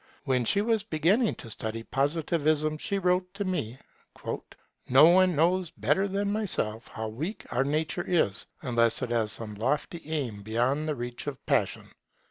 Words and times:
When 0.23 0.45
she 0.45 0.61
was 0.61 0.81
beginning 0.81 1.35
to 1.35 1.51
study 1.51 1.83
Positivism 1.83 2.79
she 2.79 2.97
wrote 2.97 3.31
to 3.35 3.45
me: 3.45 3.77
'No 4.89 5.05
one 5.05 5.35
knows 5.35 5.69
better 5.69 6.07
than 6.07 6.31
myself 6.33 6.87
how 6.87 7.07
weak 7.07 7.45
our 7.51 7.63
nature 7.63 8.05
is 8.07 8.47
unless 8.63 9.03
it 9.03 9.11
has 9.11 9.31
some 9.31 9.53
lofty 9.53 10.01
aim 10.09 10.41
beyond 10.41 10.87
the 10.87 10.95
reach 10.95 11.27
of 11.27 11.45
passion'. 11.45 11.91